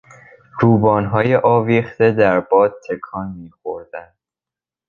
[0.61, 4.15] روبانهای آویخته در باد تکان میخوردند.